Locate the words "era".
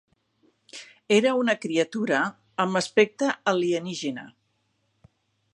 1.17-1.33